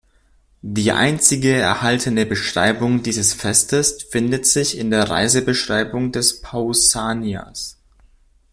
Die 0.63 0.91
einzige 0.93 1.53
erhaltene 1.53 2.25
Beschreibung 2.25 3.03
dieses 3.03 3.35
Festes 3.35 4.01
findet 4.09 4.47
sich 4.47 4.79
in 4.79 4.89
der 4.89 5.07
Reisebeschreibung 5.11 6.11
des 6.11 6.41
Pausanias. 6.41 7.77